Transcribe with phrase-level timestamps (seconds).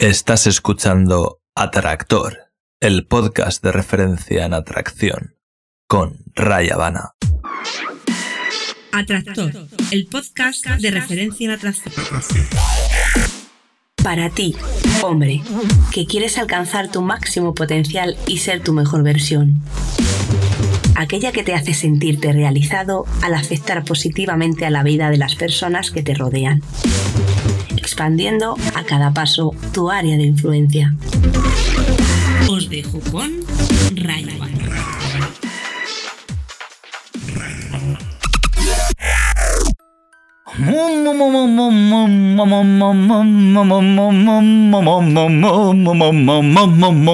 [0.00, 2.38] Estás escuchando Atractor,
[2.80, 5.36] el podcast de referencia en atracción,
[5.86, 7.10] con Ray Habana.
[8.92, 9.52] Atractor,
[9.90, 11.92] el podcast de referencia en atracción.
[14.02, 14.56] Para ti,
[15.02, 15.42] hombre,
[15.92, 19.62] que quieres alcanzar tu máximo potencial y ser tu mejor versión.
[20.96, 25.90] Aquella que te hace sentirte realizado al afectar positivamente a la vida de las personas
[25.90, 26.62] que te rodean
[27.80, 30.94] expandiendo a cada paso tu área de influencia.
[32.48, 33.30] Os dejo con
[33.94, 34.89] Rayman.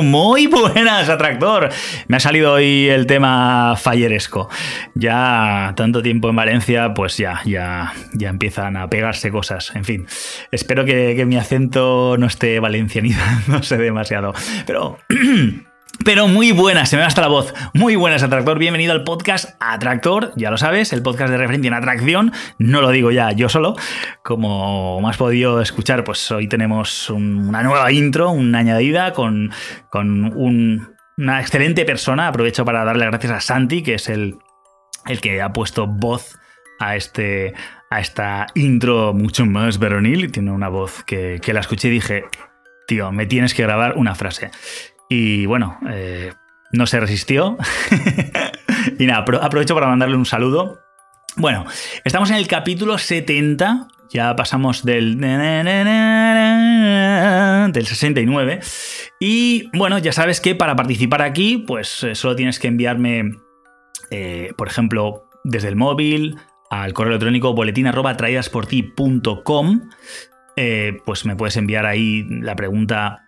[0.00, 1.68] Muy buenas, atractor.
[2.08, 4.48] Me ha salido hoy el tema falleresco.
[4.94, 9.72] Ya tanto tiempo en Valencia, pues ya, ya, ya empiezan a pegarse cosas.
[9.74, 10.06] En fin,
[10.50, 14.32] espero que, que mi acento no esté valencianizándose demasiado.
[14.66, 14.98] Pero
[16.06, 17.52] Pero muy buenas, se me va hasta la voz.
[17.72, 18.58] Muy buenas, Atractor.
[18.60, 20.32] Bienvenido al podcast Atractor.
[20.36, 22.32] Ya lo sabes, el podcast de referencia en atracción.
[22.58, 23.74] No lo digo ya yo solo.
[24.22, 29.52] Como has podido escuchar, pues hoy tenemos una nueva intro, una añadida con,
[29.92, 32.28] una excelente persona.
[32.28, 34.36] Aprovecho para darle gracias a Santi, que es el,
[35.06, 36.38] el que ha puesto voz
[36.78, 37.54] a este
[37.90, 40.30] a esta intro mucho más veronil.
[40.30, 42.24] Tiene una voz que, que la escuché y dije,
[42.86, 44.50] tío, me tienes que grabar una frase.
[45.08, 46.32] Y bueno, eh,
[46.72, 47.56] no se resistió.
[48.98, 50.80] y nada, aprovecho para mandarle un saludo.
[51.36, 51.64] Bueno,
[52.04, 53.88] estamos en el capítulo 70.
[54.10, 55.66] Ya pasamos del, del
[57.86, 58.60] 69.
[59.20, 63.32] Y bueno, ya sabes que para participar aquí, pues eh, solo tienes que enviarme,
[64.10, 66.36] eh, por ejemplo, desde el móvil
[66.70, 68.16] al correo electrónico boletín arroba
[71.04, 73.25] pues me puedes enviar ahí la pregunta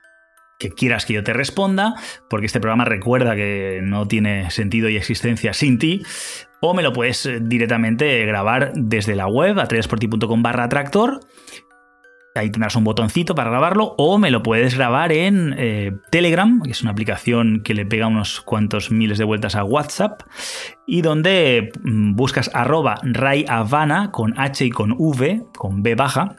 [0.58, 1.94] que quieras que yo te responda,
[2.28, 6.02] porque este programa recuerda que no tiene sentido y existencia sin ti,
[6.60, 9.68] o me lo puedes eh, directamente grabar desde la web, a
[10.42, 11.20] barra tractor.
[12.34, 16.70] Ahí tendrás un botoncito para grabarlo, o me lo puedes grabar en eh, Telegram, que
[16.70, 20.22] es una aplicación que le pega unos cuantos miles de vueltas a WhatsApp,
[20.86, 26.36] y donde mm, buscas arroba rayavana con H y con V, con B baja,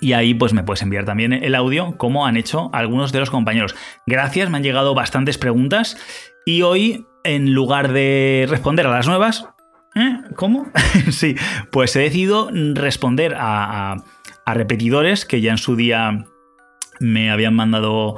[0.00, 3.30] y ahí pues me puedes enviar también el audio como han hecho algunos de los
[3.30, 3.74] compañeros.
[4.06, 5.96] Gracias, me han llegado bastantes preguntas
[6.44, 9.48] y hoy en lugar de responder a las nuevas,
[9.96, 10.20] ¿eh?
[10.36, 10.66] ¿cómo?
[11.10, 11.34] sí,
[11.70, 13.96] pues he decidido responder a,
[14.46, 16.24] repetidores que ya en su día
[17.00, 18.16] me habían mandado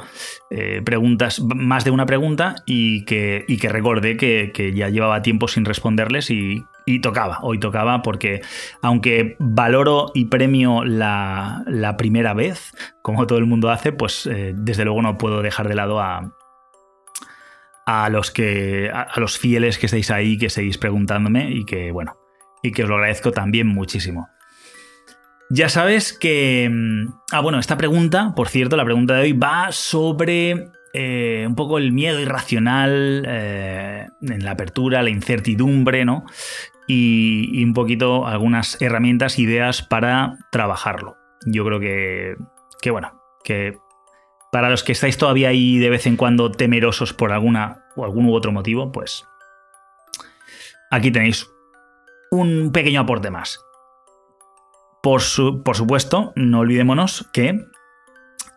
[0.51, 5.49] eh, preguntas, más de una pregunta, y que, y que recordé que, ya llevaba tiempo
[5.49, 8.41] sin responderles y y tocaba, hoy tocaba porque
[8.81, 12.73] aunque valoro y premio la, primera vez,
[13.03, 16.33] como todo el mundo hace, pues eh, desde luego no puedo dejar de lado a,
[17.85, 22.17] a los que a, los fieles que estáis ahí, que seguís preguntándome y que bueno,
[22.63, 24.29] y que os lo agradezco también muchísimo.
[25.51, 26.71] Ya sabes que...
[26.71, 31.55] Mm, ah, bueno, esta pregunta, por cierto, la pregunta de hoy va sobre eh, un
[31.55, 36.25] poco el miedo irracional eh, en la apertura, la incertidumbre, ¿no?
[36.89, 41.17] Y, un poquito algunas herramientas, ideas para trabajarlo.
[41.47, 42.37] Yo creo que,
[42.81, 43.79] que, bueno, que
[44.51, 48.27] para los que estáis todavía ahí de vez en cuando temerosos por alguna o algún
[48.27, 49.25] u otro motivo, pues
[50.91, 51.49] aquí tenéis
[52.31, 53.61] un pequeño aporte más.
[55.03, 55.23] Por,
[55.63, 57.67] por supuesto, no olvidémonos que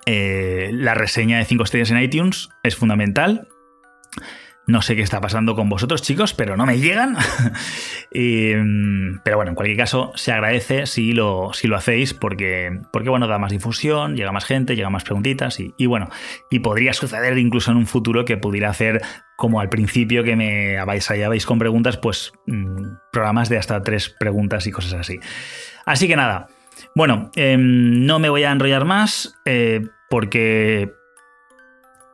[0.06, 3.48] eh, la reseña de 5 estrellas en iTunes es fundamental.
[4.72, 7.18] No sé qué está pasando con vosotros, chicos, pero no me llegan.
[8.14, 13.10] Mm, pero bueno, en cualquier caso, se agradece si lo, si lo hacéis, porque, porque
[13.10, 16.10] bueno, da más difusión, llega más gente, llega más preguntitas y, bueno,
[16.50, 19.02] y podría suceder incluso en un futuro que pudiera hacer
[19.38, 24.68] como al principio que me avasallabais con preguntas, pues mm, programas de hasta tres preguntas
[24.68, 25.18] y cosas así.
[25.86, 26.48] Así que nada.
[26.94, 30.92] Bueno, em, no me voy a enrollar más eh, porque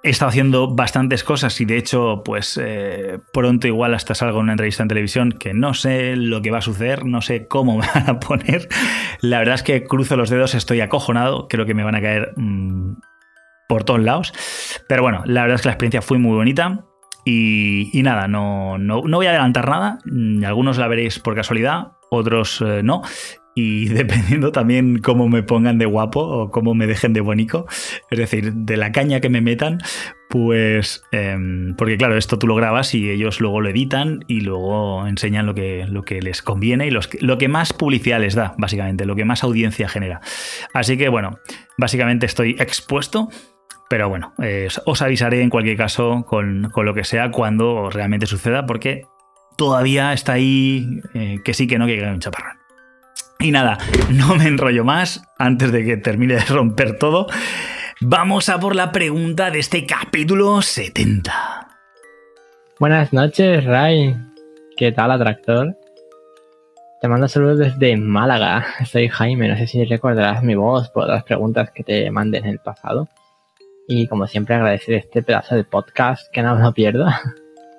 [0.04, 4.44] he estado haciendo bastantes cosas y de hecho, pues eh, pronto igual hasta salgo en
[4.44, 7.78] una entrevista en televisión que no sé lo que va a suceder, no sé cómo
[7.80, 8.68] me van a poner.
[9.22, 12.34] La verdad es que cruzo los dedos, estoy acojonado, creo que me van a caer
[12.36, 12.98] mm,
[13.68, 14.34] por todos lados.
[14.88, 16.84] Pero bueno, la verdad es que la experiencia fue muy bonita.
[17.30, 20.00] Y, nada, no, no, voy a adelantar nada.
[20.06, 23.02] Mm, algunos la veréis por casualidad, otros eh, no.
[23.58, 27.66] Y dependiendo también cómo me pongan de guapo o cómo me dejen de bonito,
[28.12, 29.80] es decir, de la caña que me metan,
[30.30, 35.08] pues em, porque claro, esto tú lo grabas y ellos luego lo editan y luego
[35.08, 39.06] enseñan lo que, lo que les conviene y lo que más publicidad les da, básicamente,
[39.06, 40.22] lo que más audiencia genera.
[40.74, 41.40] Así que bueno,
[41.78, 43.30] básicamente estoy expuesto.
[43.90, 48.66] Pero bueno, eh, os avisaré en cualquier caso con, lo que sea cuando realmente suceda,
[48.66, 49.04] porque
[49.58, 52.57] todavía está ahí eh, que sí que no, que un chaparrón.
[53.40, 53.78] Y nada,
[54.10, 57.28] no me enrollo más antes de que termine de romper todo.
[58.02, 61.68] Vamos a por la pregunta de este capítulo 70.
[62.80, 64.16] Buenas noches, Ray.
[64.76, 65.78] ¿Qué tal, atractor?
[67.00, 68.66] Te mando saludos desde Málaga.
[68.86, 72.46] Soy Jaime, no sé si recordarás mi voz por las preguntas que te mandé en
[72.46, 73.08] el pasado.
[73.88, 77.06] Y como siempre agradecer este pedazo de podcast que no me lo pierdo.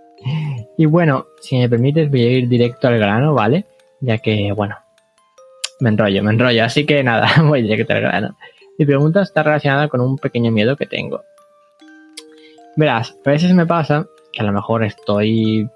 [0.78, 3.66] y bueno, si me permites voy a ir directo al grano, ¿vale?
[4.00, 4.76] Ya que, bueno,
[5.80, 6.64] me enrollo, me enrollo.
[6.64, 8.36] Así que nada, voy directo al grano.
[8.78, 11.22] Mi pregunta está relacionada con un pequeño miedo que tengo.
[12.76, 15.68] Verás, a veces me pasa que a lo mejor estoy,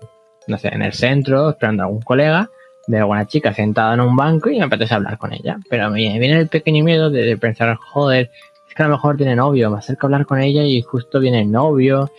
[0.46, 2.48] no sé, en el centro esperando a algún colega,
[2.86, 5.58] veo a una chica sentada en un banco y me apetece hablar con ella.
[5.68, 8.30] Pero me viene el pequeño miedo de pensar, joder,
[8.68, 11.18] es que a lo mejor tiene novio, me acerco a hablar con ella y justo
[11.18, 12.10] viene el novio.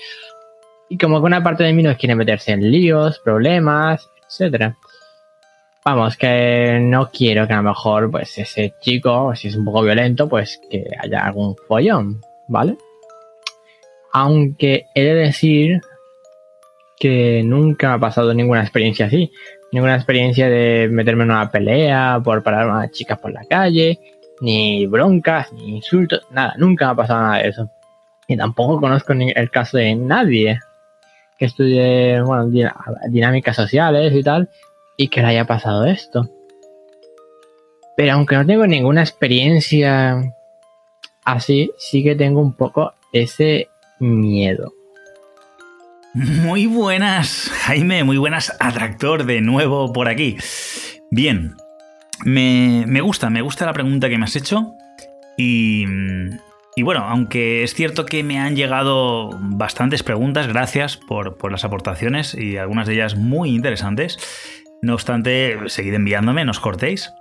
[0.89, 4.75] Y como que una parte de mí no quiere meterse en líos, problemas, etcétera
[5.85, 9.83] vamos, que no quiero que a lo mejor, pues ese chico, si es un poco
[9.83, 12.77] violento, pues que haya algún follón, ¿vale?
[14.13, 15.81] Aunque he de decir
[16.99, 19.31] que nunca me ha pasado ninguna experiencia así.
[19.71, 23.99] Ninguna experiencia de meterme en una pelea por parar a una chica por la calle,
[24.39, 27.69] ni broncas, ni insultos, nada, nunca me ha pasado nada de eso.
[28.27, 30.59] Y tampoco conozco el caso de nadie
[31.37, 32.49] que estudie, bueno,
[33.09, 34.47] dinámicas sociales y tal,
[34.97, 36.29] y que le haya pasado esto.
[37.95, 40.33] Pero aunque no tengo ninguna experiencia
[41.23, 43.69] así, sí que tengo un poco ese
[43.99, 44.73] miedo.
[46.13, 50.37] Muy buenas, Jaime, muy buenas, atractor de nuevo por aquí.
[51.09, 51.55] Bien,
[52.23, 54.75] me, me gusta, me gusta la pregunta que me has hecho
[55.37, 55.85] y,
[56.75, 61.63] y bueno, aunque es cierto que me han llegado bastantes preguntas, gracias por, por, las
[61.65, 64.17] aportaciones y algunas de ellas muy interesantes.
[64.83, 67.13] No obstante, seguid enviándome, no os cortéis.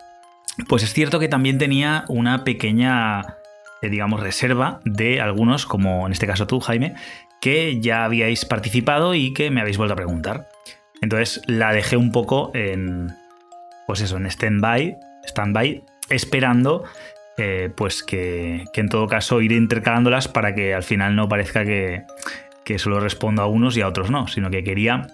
[0.69, 3.37] Pues es cierto que también tenía una pequeña,
[3.83, 6.97] eh, digamos, reserva de algunos, como en este caso tú, Jaime,
[7.41, 10.49] que ya habíais participado y que me habéis vuelto a preguntar.
[11.03, 13.15] Entonces la dejé un poco en,
[13.87, 16.83] pues eso, en stand-by, stand esperando
[17.39, 22.03] eh, pues que, en todo caso ir intercalándolas para que al final no parezca que,
[22.65, 25.07] que solo respondo a unos y a otros no, sino que quería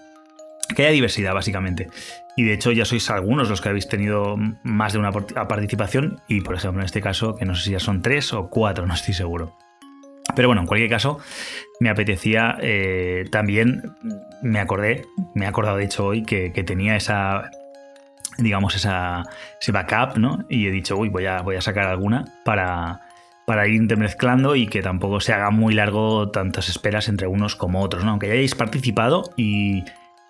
[0.79, 1.89] que haya diversidad, básicamente.
[2.37, 6.39] Y de hecho ya sois algunos los que habéis tenido más de una participación y,
[6.39, 8.93] por ejemplo, en este caso, que no sé si ya son tres o cuatro, no
[8.93, 9.57] estoy seguro.
[10.37, 11.19] Pero bueno, en cualquier caso,
[11.81, 13.93] me apetecía eh, también,
[14.41, 17.51] me acordé, me he acordado de hecho hoy que, tenía esa,
[18.37, 19.23] digamos, esa,
[19.59, 20.45] ese backup, ¿no?
[20.47, 23.01] Y he dicho, uy, voy a, voy a sacar alguna para,
[23.45, 27.81] para ir intermezclando y que tampoco se haga muy largo tantas esperas entre unos como
[27.81, 28.11] otros, ¿no?
[28.11, 29.83] Aunque ya hayáis participado y,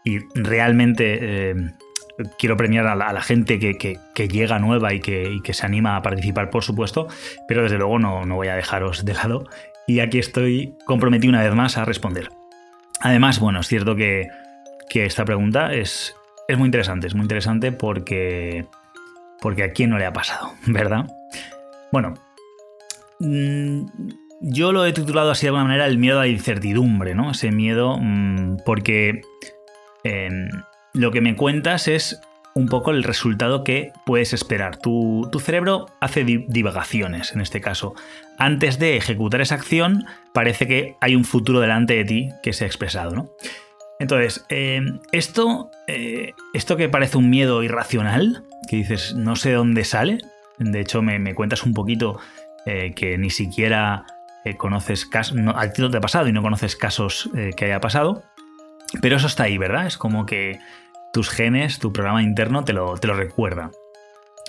[0.04, 1.20] y realmente...
[1.22, 1.56] Eh,
[2.38, 6.64] quiero premiar a la, gente que, llega nueva y que, se anima a participar, por
[6.64, 7.08] supuesto,
[7.48, 9.46] pero desde luego no, voy a dejaros de lado.
[9.88, 12.30] Y aquí estoy comprometido una vez más a responder.
[13.02, 14.28] Además, bueno, es cierto que,
[14.94, 16.16] esta pregunta es,
[16.48, 18.66] es, muy interesante, es muy interesante porque,
[19.42, 21.08] porque a quién no le ha pasado, ¿verdad?
[21.92, 22.14] Bueno,
[23.20, 23.86] mm,
[24.42, 27.32] yo lo he titulado así de alguna manera el miedo a la incertidumbre, ¿no?
[27.32, 29.22] Ese miedo mm, porque...
[30.04, 30.50] Em,
[30.94, 32.22] lo que me cuentas es
[32.56, 34.78] un poco el resultado que puedes esperar.
[34.78, 37.94] Tu, cerebro hace divagaciones en este caso.
[38.38, 42.64] Antes de ejecutar esa acción, parece que hay un futuro delante de ti que se
[42.64, 43.30] ha expresado, ¿no?
[44.00, 49.84] Entonces, em, esto, eh, esto que parece un miedo irracional, que dices, no sé dónde
[49.84, 50.20] sale,
[50.58, 52.20] de hecho me, cuentas un poquito
[52.66, 54.06] eh, que ni siquiera
[54.46, 57.66] eh, conoces casos, no, a ti no te ha pasado y no conoces casos que
[57.66, 58.24] haya pasado,
[59.02, 59.88] pero eso está ahí, ¿verdad?
[59.88, 60.60] Es como que
[61.14, 63.72] tus genes, tu programa interno te lo, te lo recuerda.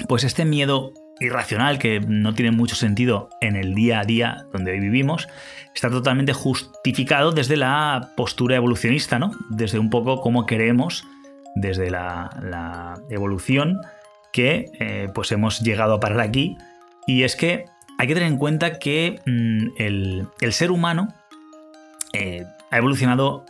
[0.08, 4.72] Pues este miedo irracional que no tiene mucho sentido en el día a día donde
[4.72, 5.28] hoy vivimos,
[5.74, 9.30] está totalmente justificado desde la postura evolucionista, ¿no?
[9.50, 11.04] Desde un poco cómo queremos,
[11.54, 13.78] desde la, evolución,
[14.32, 16.56] que eh, pues hemos llegado a parar aquí.
[17.06, 17.66] Y es que
[17.98, 21.08] hay que tener en cuenta que mm, el, ser humano
[22.14, 23.44] eh, ha evolucionado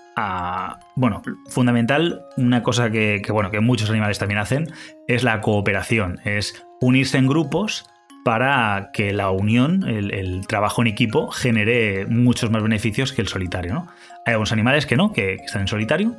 [0.94, 4.68] bueno, fundamental, una cosa que, bueno, que muchos animales también hacen,
[5.08, 7.86] es la cooperación, es unirse en grupos
[8.24, 13.74] para que la unión, el, trabajo en equipo, genere muchos más beneficios que el solitario.
[13.74, 13.86] ¿no?
[14.26, 16.16] Hay algunos animales que no, que, están en solitario,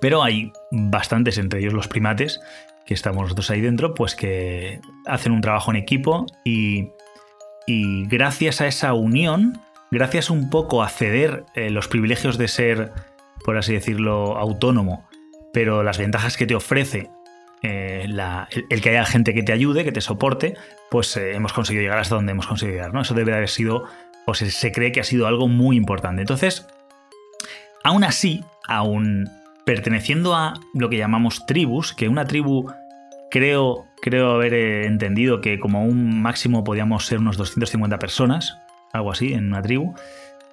[0.00, 2.40] pero hay bastantes, entre ellos los primates,
[2.86, 6.88] que estamos nosotros ahí dentro, pues que hacen un trabajo en equipo y,
[7.66, 9.60] y gracias a esa unión,
[9.92, 12.92] gracias un poco a ceder eh, los privilegios de ser,
[13.44, 15.08] por así decirlo, autónomo,
[15.52, 17.10] pero las ventajas que te ofrece
[17.62, 20.54] eh, el, que haya gente que te ayude, que te soporte,
[20.90, 22.92] pues eh, hemos conseguido llegar hasta donde hemos conseguido llegar.
[22.92, 23.02] ¿no?
[23.02, 23.84] Eso debe haber sido,
[24.26, 26.22] o se, se cree que ha sido algo muy importante.
[26.22, 26.66] Entonces,
[27.84, 29.30] aún así, aún
[29.64, 32.72] perteneciendo a lo que llamamos tribus, que una tribu
[33.30, 38.58] creo, creo haber entendido que como un máximo podíamos ser unos 250 personas,
[38.92, 39.94] algo así, en una tribu.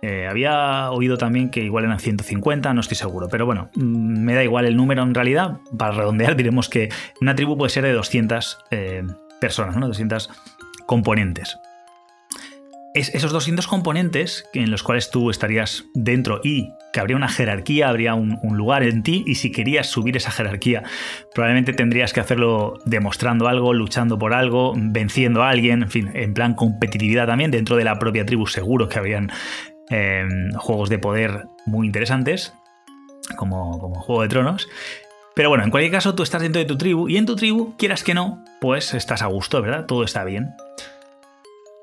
[0.01, 4.33] Eh, había oído también que igual eran 150, no estoy seguro, pero bueno, mm, me
[4.33, 5.57] da igual el número en realidad.
[5.77, 6.89] Para redondear, diremos que
[7.21, 9.03] una tribu puede ser de 200 eh,
[9.39, 9.87] personas, ¿no?
[9.87, 10.29] 200
[10.85, 11.57] componentes.
[12.95, 17.87] Es esos 200 componentes en los cuales tú estarías dentro y que habría una jerarquía,
[17.87, 20.83] habría un, lugar en ti y si querías subir esa jerarquía,
[21.35, 26.33] probablemente tendrías que hacerlo demostrando algo, luchando por algo, venciendo a alguien, en fin, en
[26.33, 29.31] plan competitividad también dentro de la propia tribu seguro que habrían
[29.89, 32.53] Em, juegos de poder muy interesantes,
[33.35, 34.67] como, como Juego de Tronos.
[35.35, 37.75] Pero bueno, en cualquier caso, tú estás dentro de tu tribu y en tu tribu,
[37.77, 39.85] quieras que no, pues estás a gusto, ¿verdad?
[39.85, 40.51] Todo está bien.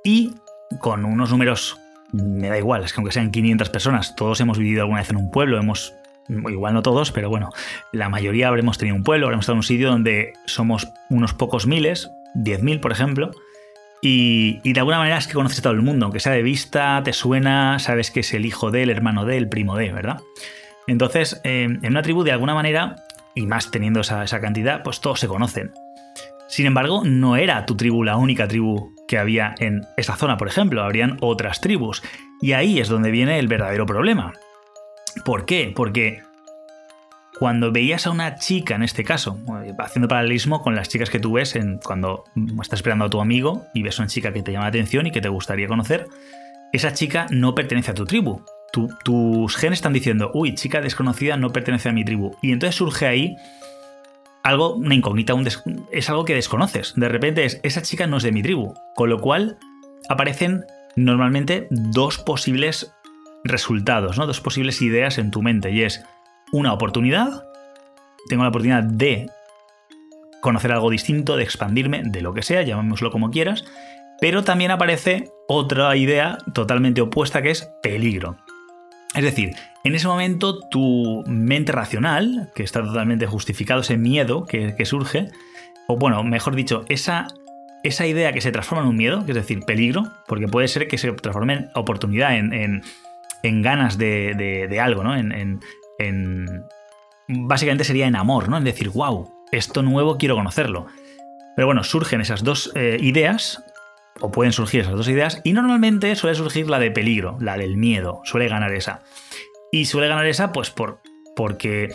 [0.05, 0.35] Y
[0.81, 1.81] con unos números,
[2.13, 5.17] me da igual, es que aunque sean 500 personas, todos hemos vivido alguna vez en
[5.17, 5.93] un pueblo, hemos,
[6.29, 7.51] igual no todos, pero bueno,
[7.93, 11.67] la mayoría habremos tenido un pueblo, habremos estado en un sitio donde somos unos pocos
[11.67, 13.33] miles, 10.000 por ejemplo,
[14.01, 17.01] y, de alguna manera es que conoces a todo el mundo, aunque sea de vista,
[17.03, 20.21] te suena, sabes que es el hijo de, el hermano de, el primo de, ¿verdad?
[20.87, 22.97] Entonces, em, en una tribu, de alguna manera,
[23.35, 25.73] y más teniendo esa, cantidad, pues todos se conocen.
[26.49, 30.49] Sin embargo, no era tu tribu la única tribu que había en esa zona, por
[30.49, 32.03] ejemplo, habrían otras tribus.
[32.41, 34.33] Y ahí es donde viene el verdadero problema.
[35.25, 35.73] ¿Por qué?
[35.75, 36.23] Porque
[37.39, 39.39] cuando veías a una chica, en este caso,
[39.79, 42.25] haciendo paralelismo con las chicas que tú ves cuando
[42.63, 45.07] estás esperando a tu amigo y ves a una chica que te llama la atención
[45.07, 46.07] y que te gustaría conocer,
[46.73, 48.43] esa chica no pertenece a tu tribu.
[49.05, 52.37] tus genes están diciendo, uy, chica desconocida no pertenece a mi tribu.
[52.41, 53.37] Y entonces surge ahí
[54.43, 55.35] algo, una incógnita,
[55.93, 56.95] es algo que desconoces.
[56.97, 58.75] De repente es, esa chica no es de mi tribu.
[58.95, 59.59] Con lo cual
[60.09, 60.65] aparecen
[60.95, 62.95] normalmente dos posibles
[63.45, 64.27] resultados, ¿no?
[64.27, 65.71] dos posibles ideas en tu mente.
[65.71, 66.03] Y es,
[66.53, 67.45] una oportunidad,
[68.29, 69.29] tengo la oportunidad de
[70.41, 73.65] conocer algo distinto, de expandirme, de lo que sea, llamémoslo como quieras,
[74.21, 78.37] pero también aparece otra idea totalmente opuesta que es peligro.
[79.15, 84.85] Es decir, en ese momento tu mente racional, que está totalmente justificado, ese miedo que,
[84.85, 85.31] surge,
[85.89, 87.27] o bueno, mejor dicho, esa,
[87.83, 90.87] esa, idea que se transforma en un miedo, que es decir, peligro, porque puede ser
[90.87, 92.83] que se transforme en oportunidad, en,
[93.63, 95.17] ganas de, algo, ¿no?
[95.17, 95.61] en,
[95.99, 96.65] en...
[97.29, 98.57] Básicamente sería en amor, ¿no?
[98.57, 100.87] En decir, wow, esto nuevo quiero conocerlo.
[101.57, 103.63] Pero bueno, surgen esas dos eh, ideas,
[104.21, 107.77] o pueden surgir esas dos ideas, y normalmente suele surgir la de peligro, la del
[107.77, 109.03] miedo, suele ganar esa.
[109.73, 111.01] Y suele ganar esa, pues por,
[111.35, 111.95] porque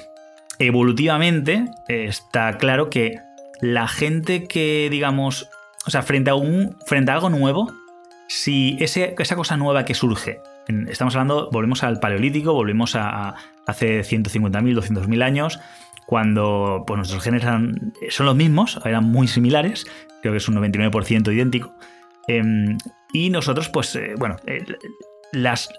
[0.59, 3.15] evolutivamente está claro que
[3.61, 5.49] la gente que, digamos,
[5.85, 7.71] o sea, frente a, un, frente a algo nuevo,
[8.27, 10.39] si esa cosa nueva que surge
[10.89, 13.35] estamos hablando, volvemos al paleolítico, volvemos a,
[13.65, 15.59] hace 150.000, 200.000 años,
[16.05, 19.85] cuando pues, nuestros genes son los mismos, eran muy similares,
[20.21, 21.73] creo que es un 99% idéntico.
[22.27, 22.77] Em,
[23.13, 24.37] y nosotros, pues, eh, bueno,
[25.31, 25.69] las,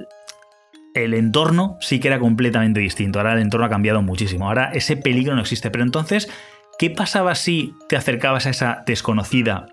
[0.95, 3.19] el entorno sí que era completamente distinto.
[3.19, 4.49] Ahora el entorno ha cambiado muchísimo.
[4.49, 5.71] Ahora ese peligro no existe.
[5.71, 6.31] Pero entonces,
[6.79, 9.69] ¿qué pasaba si te acercabas a esa desconocida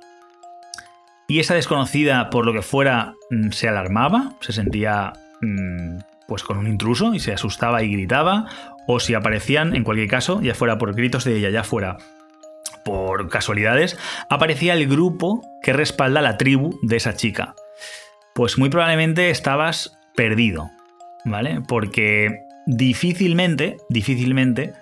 [1.30, 6.58] y esa desconocida, por lo que fuera, mm, se alarmaba, se sentía mm, pues con
[6.58, 8.48] un intruso y se asustaba y gritaba,
[8.88, 11.98] o si aparecían, en cualquier caso, ya fuera por gritos de ella, ya fuera
[12.84, 13.98] por casualidades,
[14.30, 17.54] aparecía el grupo que respalda la tribu de esa chica.
[18.34, 20.72] Pues muy probablemente estabas perdido,
[21.26, 21.62] ¿vale?
[21.68, 24.74] Porque difícilmente, difícilmente,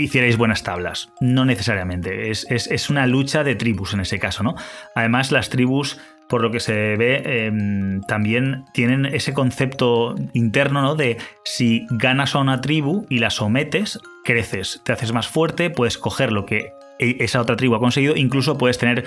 [0.00, 1.12] hicierais buenas tablas.
[1.20, 2.30] No necesariamente.
[2.30, 4.54] Es, una lucha de tribus en ese caso, ¿no?
[4.94, 10.94] Además, las tribus, por lo que se ve, em, también tienen ese concepto interno, ¿no?
[10.94, 15.98] De si ganas a una tribu y la sometes, creces, te haces más fuerte, puedes
[15.98, 19.04] coger lo que e, esa otra tribu ha conseguido, incluso puedes tener.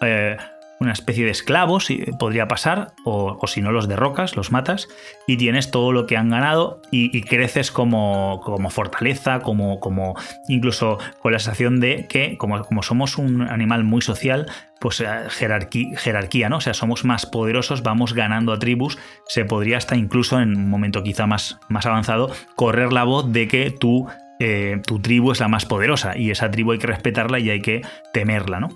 [0.00, 0.36] Eh,
[0.80, 4.88] una especie de esclavos, podría pasar, o, si no los derrocas, los matas,
[5.26, 10.14] y tienes todo lo que han ganado y, creces como, como, fortaleza, como, como
[10.48, 14.46] incluso con la sensación de que como, como somos un animal muy social,
[14.80, 16.58] pues eh, jerarquía, jerarquía, ¿no?
[16.58, 20.70] O sea, somos más poderosos, vamos ganando a tribus, se podría hasta incluso en un
[20.70, 24.06] momento quizá más, más avanzado correr la voz de que tú,
[24.38, 27.60] eh, tu tribu es la más poderosa y esa tribu hay que respetarla y hay
[27.60, 27.82] que
[28.12, 28.68] temerla, ¿no?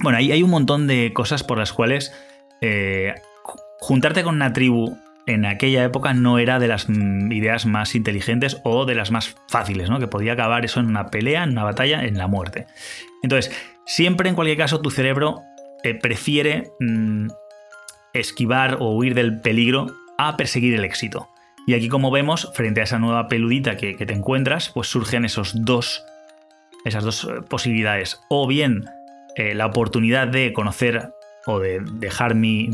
[0.00, 2.12] Bueno, ahí hay un montón de cosas por las cuales
[2.60, 3.14] eh,
[3.80, 8.60] juntarte con una tribu en aquella época no era de las mm, ideas más inteligentes
[8.64, 9.98] o de las más fáciles, ¿no?
[9.98, 12.66] Que podía acabar eso en una pelea, en una batalla, en la muerte.
[13.22, 15.42] Entonces, siempre en cualquier caso tu cerebro
[15.84, 17.28] eh, prefiere mm,
[18.14, 21.28] esquivar o huir del peligro a perseguir el éxito.
[21.66, 25.64] Y aquí, como vemos, frente a esa nueva peludita que, te encuentras, pues surgen esos
[25.64, 26.02] dos,
[26.86, 28.20] esas dos eh, posibilidades.
[28.30, 28.86] O bien
[29.38, 31.12] eh, la oportunidad de conocer
[31.46, 32.68] o de dejar mis,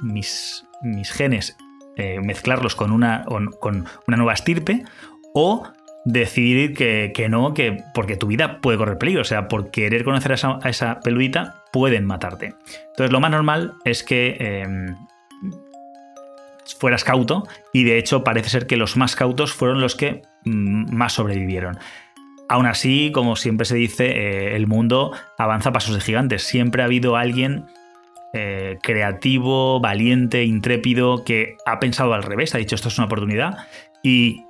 [0.00, 0.64] mis,
[1.12, 1.58] genes,
[1.96, 3.26] eh, mezclarlos con una,
[3.60, 4.82] con una nueva estirpe,
[5.34, 5.68] o
[6.06, 10.32] decidir que, no, que porque tu vida puede correr peligro, o sea, por querer conocer
[10.32, 12.54] a esa, peludita pueden matarte.
[12.86, 14.96] Entonces lo más normal es que em,
[16.78, 20.94] fueras cauto y de hecho parece ser que los más cautos fueron los que mm,
[20.96, 21.78] más sobrevivieron.
[22.48, 26.42] Aún así, como siempre se dice, eh, el mundo avanza a pasos de gigantes.
[26.42, 27.66] Siempre ha habido alguien
[28.34, 33.58] eh, creativo, valiente, intrépido, que ha pensado al revés, ha dicho esto es una oportunidad
[34.02, 34.44] y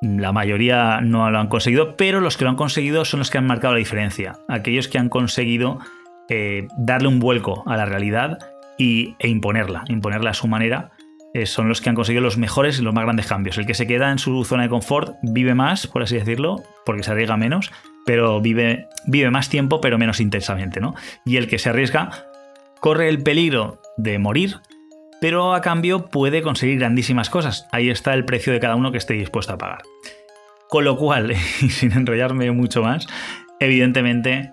[0.00, 3.38] la mayoría no lo han conseguido, pero los que lo han conseguido son los que
[3.38, 4.38] han marcado la diferencia.
[4.48, 5.80] Aquellos que han conseguido
[6.28, 8.38] eh, darle un vuelco a la realidad
[8.78, 10.90] y, e imponerla, imponerla a su manera
[11.32, 13.56] eh, son los que han conseguido los mejores y los más grandes cambios.
[13.58, 17.02] El que se queda en su zona de confort vive más, por así decirlo, porque
[17.02, 17.70] se arriesga menos,
[18.04, 20.94] pero vive, vive más tiempo, pero menos intensamente, ¿no?
[21.24, 22.26] Y el que se arriesga
[22.80, 24.56] corre el peligro de morir,
[25.20, 27.68] pero a cambio puede conseguir grandísimas cosas.
[27.70, 29.82] Ahí está el precio de cada uno que esté dispuesto a pagar.
[30.68, 33.06] Con lo cual, y sin enrollarme mucho más,
[33.60, 34.52] evidentemente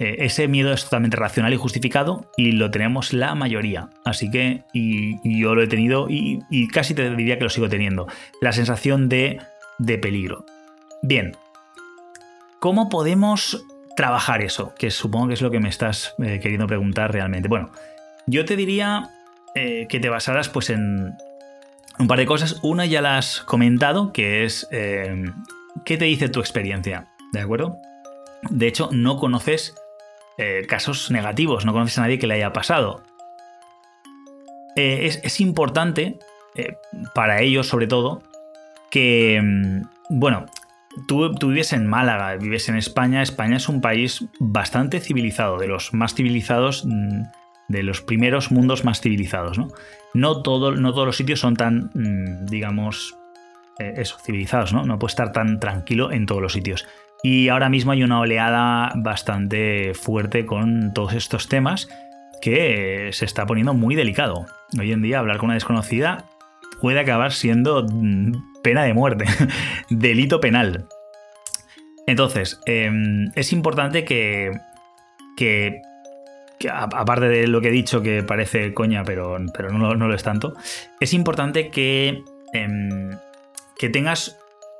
[0.00, 3.90] eh, ese miedo es totalmente racional y justificado y lo tenemos la mayoría.
[4.04, 8.06] Así que, y, yo lo he tenido y, casi te diría que lo sigo teniendo.
[8.40, 9.40] La sensación de,
[10.00, 10.44] peligro.
[11.02, 11.36] Bien,
[12.60, 13.64] ¿cómo podemos
[13.96, 14.72] trabajar eso?
[14.78, 17.48] Que supongo que es lo que me estás eh, queriendo preguntar realmente.
[17.48, 17.70] Bueno,
[18.26, 19.10] yo te diría
[19.56, 21.14] eh, que te basaras pues en
[21.98, 22.60] un par de cosas.
[22.62, 27.78] Una ya la has comentado, que es qué te dice tu experiencia, ¿de acuerdo?
[28.50, 29.74] De hecho, no conoces
[30.40, 33.02] eh, casos negativos, no conoces a nadie que le haya pasado.
[34.76, 36.16] Eh, es, importante,
[36.54, 36.76] eh,
[37.12, 38.22] para ellos sobre todo,
[38.88, 40.46] que, mm, bueno,
[41.08, 45.92] tú, vives en Málaga, vives en España, España es un país bastante civilizado, de los
[45.92, 47.22] más civilizados, mm,
[47.66, 49.66] de los primeros mundos más civilizados, ¿no?
[50.14, 53.16] No, todo, no todos los sitios son tan, mm, digamos,
[53.80, 54.84] eso, civilizados, ¿no?
[54.84, 56.84] No puede estar tan tranquilo en todos los sitios.
[57.22, 61.88] Y ahora mismo hay una oleada bastante fuerte con todos estos temas
[62.40, 64.46] que se está poniendo muy delicado.
[64.78, 66.24] Hoy en día hablar con una desconocida
[66.80, 69.24] puede acabar siendo mm, pena de muerte,
[69.90, 70.86] delito penal.
[72.06, 74.52] Entonces, em, es importante que,
[75.36, 75.82] que,
[76.72, 80.54] aparte de lo que he dicho, que parece coña, pero, pero no, lo es tanto,
[81.00, 82.22] es importante que,
[82.54, 83.10] em,
[83.76, 84.38] que tengas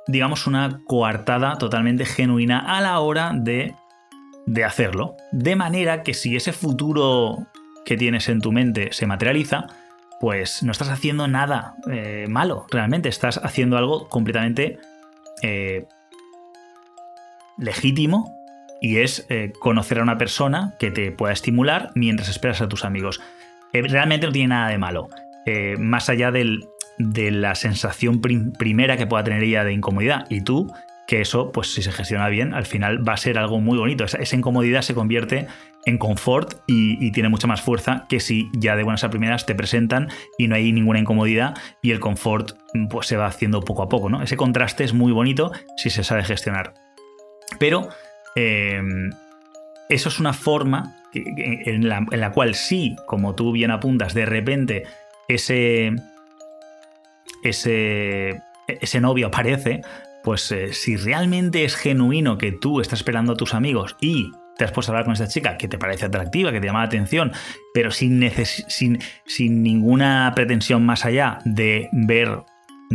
[0.09, 3.75] digamos, una coartada totalmente genuina a la hora de,
[4.47, 5.15] de hacerlo.
[5.31, 7.37] De manera que si ese futuro
[7.85, 9.67] que tienes en tu mente se materializa,
[10.19, 14.79] pues no estás haciendo nada eh, malo, realmente estás haciendo algo completamente
[15.43, 15.85] eh,
[17.57, 18.35] legítimo
[18.81, 22.83] y es eh, conocer a una persona que te pueda estimular mientras esperas a tus
[22.83, 23.21] amigos.
[23.71, 25.09] realmente no tiene nada de malo.
[25.77, 26.67] más allá del
[26.99, 30.25] de la sensación primera que pueda tener ella de incomodidad.
[30.29, 30.71] Y tú,
[31.07, 34.03] que eso, pues si se gestiona bien, al final va a ser algo muy bonito.
[34.03, 35.47] Esa, incomodidad se convierte
[35.85, 39.55] en confort y, tiene mucha más fuerza que si ya de buenas a primeras te
[39.55, 42.51] presentan y no hay ninguna incomodidad y el confort
[42.89, 44.09] pues se va haciendo poco a poco.
[44.09, 44.21] ¿no?
[44.21, 46.73] Ese contraste es muy bonito si se sabe gestionar.
[47.59, 47.89] Pero
[48.35, 49.09] em,
[49.87, 54.25] eso es una forma en la, en la cual sí, como tú bien apuntas, de
[54.25, 54.83] repente
[55.29, 55.95] ese,
[57.43, 59.81] ese, ese novio aparece,
[60.23, 64.65] pues eh, si realmente es genuino que tú estás esperando a tus amigos y te
[64.65, 66.85] has puesto a hablar con esa chica que te parece atractiva, que te llama la
[66.85, 67.31] atención,
[67.73, 68.29] pero sin,
[68.67, 72.43] sin, sin ninguna pretensión más allá de ver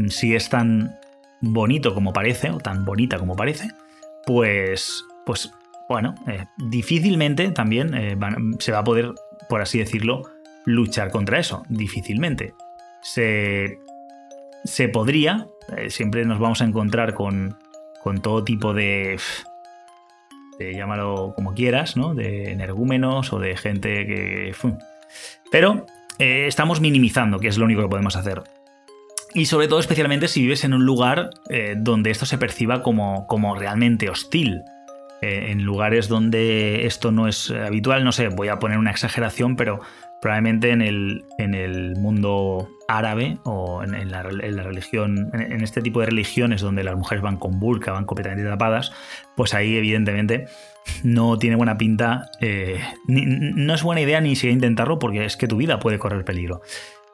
[0.08, 0.94] si es tan
[1.40, 3.68] bonito como parece o tan bonita como parece,
[4.26, 5.50] pues, pues
[5.88, 8.16] bueno, eh, difícilmente también eh,
[8.58, 9.14] se va a poder
[9.48, 10.22] por así decirlo,
[10.64, 11.62] luchar contra eso.
[11.68, 12.54] Difícilmente.
[13.02, 13.78] Se,
[14.64, 15.46] se podría,
[15.76, 17.56] eh, siempre nos vamos a encontrar con,
[18.02, 19.18] con todo tipo de,
[20.58, 22.14] de, llámalo como quieras, ¿no?
[22.14, 24.54] De energúmenos o de gente que...
[25.50, 25.86] Pero
[26.18, 28.42] eh, estamos minimizando, que es lo único que podemos hacer.
[29.34, 33.26] Y sobre todo, especialmente si vives en un lugar eh, donde esto se perciba como,
[33.26, 34.62] como realmente hostil.
[35.24, 39.56] Eh, en lugares donde esto no es habitual, no sé, voy a poner una exageración,
[39.56, 39.80] pero
[40.20, 46.06] probablemente en el, en el mundo árabe o en, la, religión, en, este tipo de
[46.06, 48.92] religiones donde las mujeres van con burka, van completamente tapadas,
[49.34, 50.44] pues ahí evidentemente
[51.02, 52.30] no tiene buena pinta,
[53.06, 56.60] no es buena idea ni siquiera intentarlo porque es que tu vida puede correr peligro.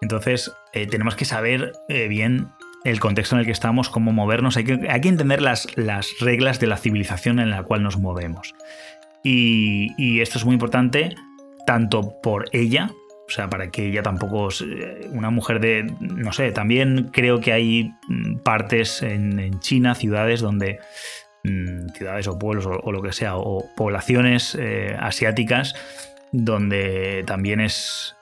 [0.00, 2.48] Entonces, eh, tenemos que saber eh, bien
[2.84, 4.56] el contexto en el que estamos, cómo movernos.
[4.56, 4.72] Hay que,
[5.08, 8.54] entender las, las, reglas de la civilización en la cual nos movemos.
[9.22, 11.14] Y, esto es muy importante
[11.66, 12.90] tanto por ella,
[13.28, 17.52] o sea, para que ella tampoco, eh, una mujer de, no sé, también creo que
[17.52, 20.78] hay mm, partes en, China, ciudades donde,
[21.44, 24.58] mm, ciudades o pueblos o, lo que sea, o poblaciones
[24.98, 25.74] asiáticas,
[26.32, 28.16] donde también es,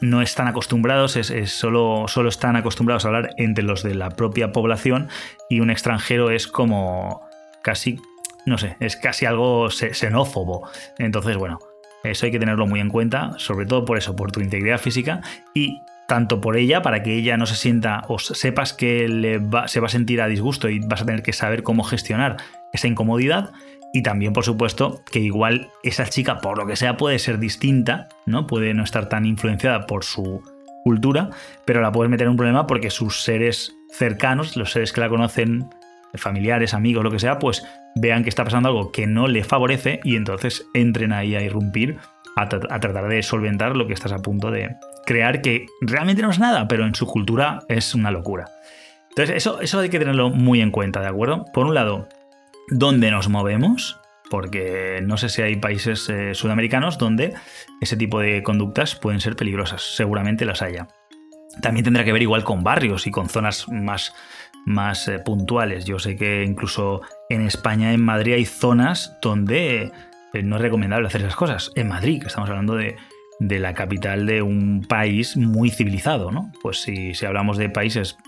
[0.00, 4.52] no están acostumbrados, es, solo, solo están acostumbrados a hablar entre los de la propia
[4.52, 5.08] población
[5.48, 7.22] y un extranjero es como
[7.62, 7.98] casi,
[8.46, 10.68] no sé, es casi algo xenófobo.
[10.98, 11.58] Entonces, bueno,
[12.04, 15.20] eso hay que tenerlo muy en cuenta, sobre todo por eso, por tu integridad física
[15.54, 19.06] y tanto por ella, para que ella no se sienta o sepas que
[19.66, 22.38] se va a sentir a disgusto y vas a tener que saber cómo gestionar
[22.72, 23.52] esa incomodidad,
[23.92, 28.08] y también, por supuesto, que igual esa chica, por lo que sea, puede ser distinta,
[28.26, 28.46] ¿no?
[28.46, 30.42] Puede no estar tan influenciada por su
[30.84, 31.30] cultura,
[31.64, 35.08] pero la puedes meter en un problema porque sus seres cercanos, los seres que la
[35.08, 35.68] conocen,
[36.14, 40.00] familiares, amigos, lo que sea, pues vean que está pasando algo que no le favorece
[40.04, 41.98] y entonces entren ahí a irrumpir,
[42.36, 46.30] a, a tratar de solventar lo que estás a punto de crear, que realmente no
[46.30, 48.46] es nada, pero en su cultura es una locura.
[49.10, 51.44] Entonces, eso, eso hay que tenerlo muy en cuenta, ¿de acuerdo?
[51.52, 52.08] Por un lado,
[52.70, 54.00] dónde nos movemos,
[54.30, 57.34] porque no sé si hay países eh, sudamericanos donde
[57.80, 60.88] ese tipo de conductas pueden ser peligrosas, seguramente las haya.
[61.62, 64.14] También tendrá que ver igual con barrios y con zonas más,
[64.66, 65.84] más eh, puntuales.
[65.84, 69.90] Yo sé que incluso en España, en Madrid, hay zonas donde
[70.34, 71.72] eh, no es recomendable hacer esas cosas.
[71.74, 72.96] En Madrid, que estamos hablando de,
[73.40, 76.52] la capital de un país muy civilizado, ¿no?
[76.60, 78.18] Pues si, si hablamos de países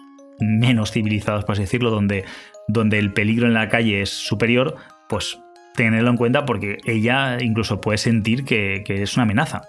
[0.40, 2.24] menos civilizados, por así decirlo, donde
[2.72, 4.76] donde el peligro en la calle es superior,
[5.08, 5.38] pues
[5.74, 9.62] tenerlo en cuenta porque ella incluso puede sentir que, es una amenaza.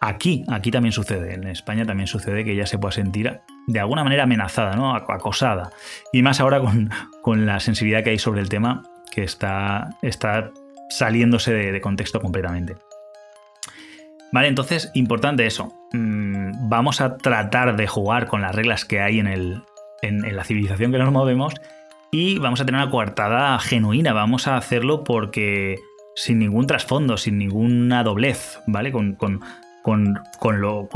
[0.00, 4.02] Aquí, aquí también sucede, en España también sucede que ella se pueda sentir de alguna
[4.02, 4.94] manera amenazada, ¿no?
[4.94, 5.72] acosada.
[6.12, 6.62] Y más ahora
[7.22, 10.50] con, la sensibilidad que hay sobre el tema, que está, está
[10.88, 12.76] saliéndose de, contexto completamente.
[14.32, 15.74] Vale, entonces, importante eso.
[15.92, 19.64] Mm, vamos a tratar de jugar con las reglas que hay en, el,
[20.02, 21.54] en la civilización que nos movemos
[22.10, 25.80] y vamos a tener una coartada genuina, vamos a hacerlo porque
[26.16, 28.90] sin ningún trasfondo, sin ninguna doblez, ¿vale?
[28.90, 29.42] Con, con,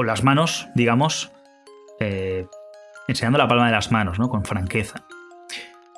[0.04, 1.30] las manos, digamos,
[2.00, 2.46] eh,
[3.06, 4.28] enseñando la palma de las manos, ¿no?
[4.28, 5.04] Con franqueza.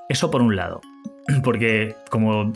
[0.08, 0.80] Eso por un lado,
[1.42, 2.52] porque como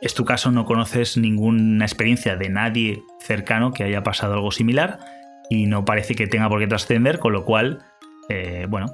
[0.00, 5.00] es tu caso, no conoces ninguna experiencia de nadie cercano que haya pasado algo similar
[5.50, 7.82] y no parece que tenga por qué trascender, con lo cual,
[8.28, 8.86] eh, bueno,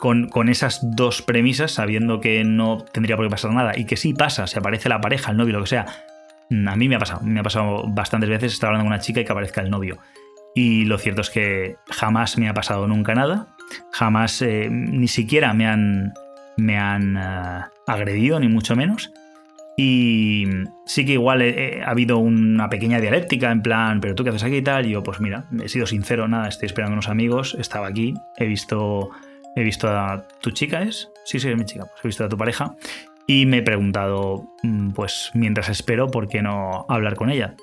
[0.00, 4.14] con, esas dos premisas, sabiendo que no tendría por qué pasar nada y que sí
[4.14, 5.86] pasa, se aparece la pareja, el novio, lo que sea.
[6.48, 9.00] Mm, a mí me ha pasado, me ha pasado bastantes veces estar hablando con una
[9.00, 9.98] chica y que aparezca el novio.
[10.54, 13.48] Y lo cierto es que jamás me ha pasado nunca nada,
[13.92, 16.14] jamás eh, ni siquiera me han,
[16.56, 19.12] me han eh, agredido, ni mucho menos.
[19.76, 20.46] Y
[20.86, 21.42] sí que igual
[21.86, 24.86] ha habido una pequeña dialéctica en plan, pero tú qué haces aquí y tal.
[24.86, 28.46] Y yo, pues mira, he sido sincero, nada, estoy esperando unos amigos, estaba aquí, he
[28.46, 29.10] visto
[29.56, 31.10] he visto a tu chica, ¿es?
[31.24, 31.86] Sí, sí, es mi chica.
[31.86, 32.76] Pues he visto a tu pareja
[33.26, 37.54] y me he preguntado, mm, pues mientras espero, ¿por qué no hablar con ella?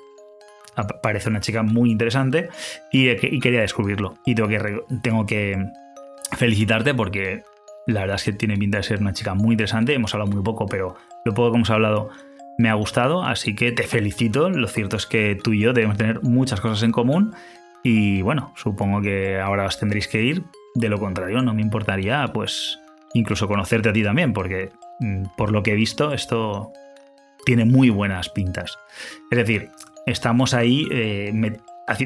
[1.02, 2.48] Parece una chica muy interesante
[2.92, 4.14] y, quería descubrirlo.
[4.24, 5.66] Y tengo que, tengo que
[6.36, 7.42] felicitarte porque
[7.86, 9.92] la verdad es que tiene pinta de ser una chica muy interesante.
[9.92, 12.10] Hemos hablado muy poco, pero lo poco que hemos hablado
[12.58, 14.50] me ha gustado, así que te felicito.
[14.50, 17.34] Lo cierto es que tú y yo debemos tener muchas cosas en común
[17.82, 20.44] y bueno, supongo que ahora os tendréis que ir,
[20.78, 22.78] de lo contrario, no me importaría, pues,
[23.14, 26.72] incluso conocerte a ti también, porque mm, por lo que he visto, esto
[27.44, 28.78] tiene muy buenas pintas.
[29.30, 29.70] Es decir,
[30.06, 31.32] estamos ahí eh,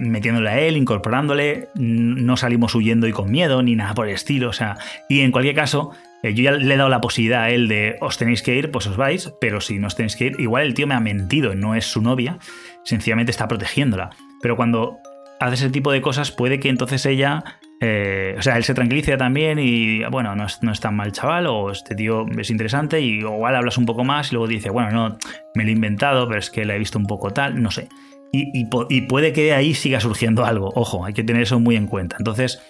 [0.00, 4.48] metiéndole a él, incorporándole, no salimos huyendo y con miedo, ni nada por el estilo,
[4.48, 4.76] o sea,
[5.08, 7.96] y en cualquier caso, eh, yo ya le he dado la posibilidad a él de
[8.00, 10.64] os tenéis que ir, pues os vais, pero si no os tenéis que ir, igual
[10.64, 12.38] el tío me ha mentido, no es su novia,
[12.84, 14.10] sencillamente está protegiéndola.
[14.40, 14.98] Pero cuando
[15.40, 17.42] hace ese tipo de cosas, puede que entonces ella
[17.84, 21.72] eh, o sea, él se tranquiliza también y, bueno, no es, tan mal chaval, o
[21.72, 25.18] este tío es interesante, y igual hablas un poco más y luego dice, bueno, no,
[25.56, 27.88] me lo he inventado, pero es que la he visto un poco tal, no sé.
[28.30, 31.88] Y, puede que de ahí siga surgiendo algo, ojo, hay que tener eso muy en
[31.88, 32.14] cuenta.
[32.18, 32.62] Entonces,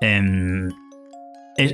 [0.00, 0.70] em,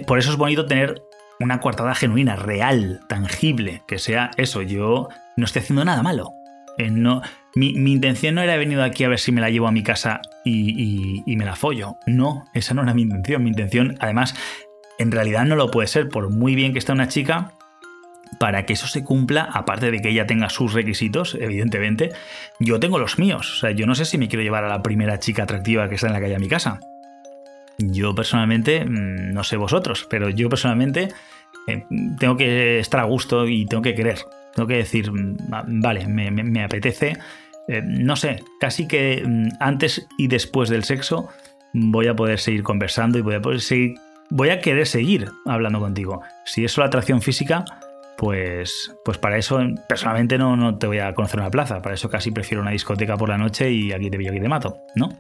[0.05, 1.01] por eso es bonito tener
[1.39, 6.33] una coartada genuina, real, tangible, que sea eso, yo no estoy haciendo nada malo.
[6.79, 7.23] Eh, no,
[7.55, 10.21] mi, intención no era venido aquí a ver si me la llevo a mi casa
[10.45, 11.97] y, me la follo.
[12.07, 13.43] No, esa no era mi intención.
[13.43, 14.35] Mi intención, además,
[14.99, 17.53] en realidad no lo puede ser, por muy bien que esté una chica,
[18.39, 22.13] para que eso se cumpla, aparte de que ella tenga sus requisitos, evidentemente,
[22.59, 23.53] yo tengo los míos.
[23.53, 25.97] O sea, yo no sé si me quiero llevar a la primera chica atractiva que
[25.97, 26.81] está en la calle a mi casa.
[27.79, 31.09] Yo personalmente, mm, no sé vosotros, pero yo personalmente
[31.67, 31.85] eh,
[32.19, 34.19] tengo que estar a gusto y tengo que querer.
[34.55, 35.37] Tengo que decir, mm,
[35.81, 37.17] vale, me, apetece.
[37.69, 41.29] Eh, no sé, casi que mm, antes y después del sexo
[41.73, 43.95] voy a poder seguir conversando y voy a poder seguir.
[44.31, 46.23] Voy a querer seguir hablando contigo.
[46.45, 47.65] Si es solo atracción física,
[48.17, 51.83] pues, pues para eso personalmente no, no te voy a conocer una plaza.
[51.83, 54.49] Para eso casi prefiero una discoteca por la noche y aquí te pillo, aquí te
[54.49, 55.11] mato, ¿no?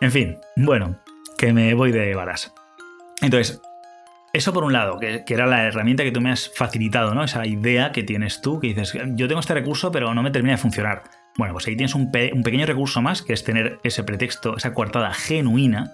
[0.00, 0.98] En fin, bueno,
[1.38, 2.52] que me voy de varas.
[3.22, 3.60] Entonces,
[4.34, 7.22] eso por un lado, que, era la herramienta que tú me has facilitado, ¿no?
[7.22, 10.54] Esa idea que tienes tú, que dices, yo tengo este recurso, pero no me termina
[10.54, 11.04] de funcionar.
[11.38, 15.14] Bueno, pues ahí tienes un, pequeño recurso más, que es tener ese pretexto, esa coartada
[15.14, 15.92] genuina.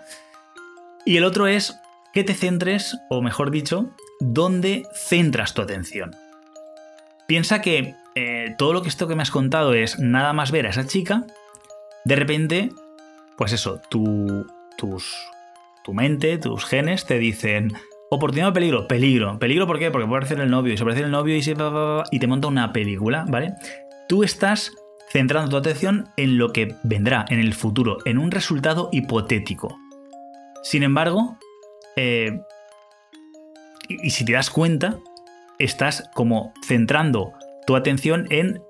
[1.05, 1.79] Y el otro es
[2.15, 6.17] que te centres, o mejor dicho, dónde centras tu atención.
[7.29, 10.67] Piensa que eh, todo lo que esto que me has contado es nada más ver
[10.67, 11.27] a esa chica,
[12.07, 12.71] de repente,
[13.37, 14.47] pues eso, tu,
[14.79, 15.15] tus,
[15.85, 17.75] tu mente, tus genes te dicen,
[18.13, 19.39] Oportunidad o peligro, peligro.
[19.39, 19.93] ¿Peligro por qué?
[19.93, 21.55] Porque puede aparecer el novio y se aparece el novio y, se,
[22.11, 23.55] y te monta una película, ¿vale?
[24.09, 24.73] Tú estás
[25.13, 29.79] centrando tu atención en lo que vendrá en el futuro, en un resultado hipotético.
[30.65, 31.39] Sin embargo,
[31.95, 32.41] eh,
[33.89, 34.99] y si te das cuenta,
[35.61, 37.33] estás como centrando
[37.65, 38.61] tu atención en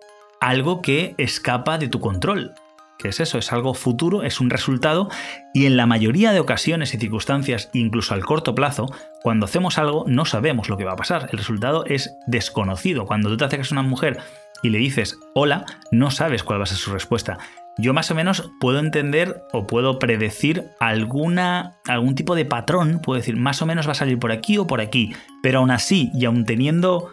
[0.43, 2.53] algo que escapa de tu control.
[2.99, 3.39] ¿Qué es eso?
[3.39, 5.09] Es algo futuro, es un resultado
[5.55, 8.87] y en la mayoría de ocasiones y circunstancias, incluso al corto plazo,
[9.23, 11.29] cuando hacemos algo no sabemos lo que va a pasar.
[11.33, 13.07] El resultado es desconocido.
[13.07, 14.19] Cuando tú te acercas a una mujer
[14.63, 17.39] y le dices hola, no sabes cuál va a ser su respuesta.
[17.79, 23.19] Yo más o menos puedo entender o puedo predecir alguna, algún tipo de patrón, puedo
[23.19, 26.11] decir más o menos va a salir por aquí o por aquí, pero aún así
[26.15, 27.11] y aún teniendo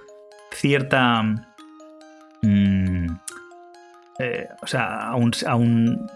[0.52, 1.24] cierta...
[2.42, 3.08] Mmm,
[4.20, 6.08] eh, o sea, aún,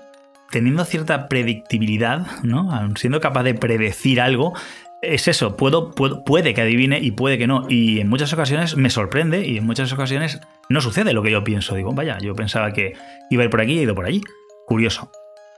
[0.50, 2.72] teniendo cierta predictibilidad, ¿no?
[2.72, 4.54] Aún siendo capaz de predecir algo,
[5.02, 7.66] es eso, puedo, puede que adivine y puede que no.
[7.70, 11.44] Y en muchas ocasiones me sorprende y en muchas ocasiones no sucede lo que yo
[11.44, 11.76] pienso.
[11.76, 12.94] Digo, vaya, yo pensaba que
[13.30, 14.22] iba a ir por aquí y he ido por allí.
[14.68, 15.12] Curioso.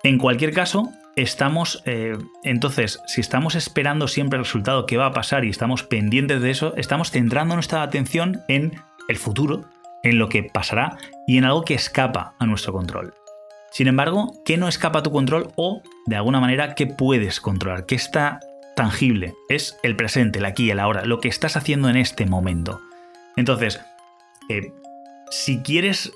[0.03, 5.13] En cualquier caso, estamos, eh, entonces, si estamos esperando siempre el resultado que va a
[5.13, 8.73] pasar y estamos pendientes de eso, estamos centrando nuestra atención en
[9.09, 9.65] el futuro,
[10.03, 13.13] en lo que pasará y en algo que escapa a nuestro control.
[13.71, 17.85] Sin embargo, ¿qué no escapa a tu control o, de alguna manera, qué puedes controlar?
[17.85, 18.39] ¿Qué está
[18.75, 19.35] tangible?
[19.49, 22.81] Es el presente, el aquí, el ahora, lo que estás haciendo en este momento.
[23.35, 23.81] Entonces,
[24.49, 24.71] eh,
[25.29, 26.11] si quieres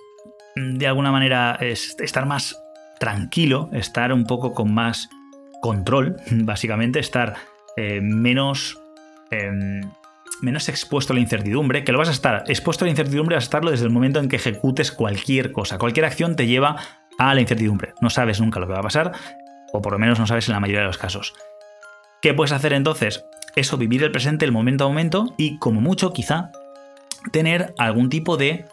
[0.55, 2.57] mm, de alguna manera estar más
[2.99, 5.09] tranquilo, estar un poco con más
[5.61, 7.35] control, básicamente, estar
[7.75, 8.79] eh, menos
[9.31, 9.81] em,
[10.41, 13.45] menos expuesto a la incertidumbre, que lo vas a estar expuesto a la incertidumbre, vas
[13.45, 15.77] a estarlo desde el momento en que ejecutes cualquier cosa.
[15.77, 16.77] Cualquier acción te lleva
[17.17, 17.93] a la incertidumbre.
[18.01, 19.13] No sabes nunca lo que va a pasar,
[19.73, 21.33] o por lo menos no sabes en la mayoría de los casos.
[22.21, 23.25] ¿Qué puedes hacer entonces?
[23.56, 26.51] Eso, vivir el presente, el momento a momento, y como mucho, quizá,
[27.32, 28.65] tener algún tipo de,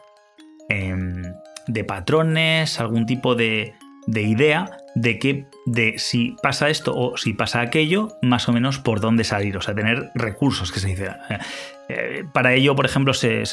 [0.69, 1.23] em,
[1.67, 3.75] de patrones, algún tipo de,
[4.07, 8.79] de idea de que de si pasa esto o si pasa aquello, más o menos
[8.79, 11.11] por dónde salir, o sea, tener recursos que se dice.
[11.89, 13.45] Eh, para ello, por ejemplo, se,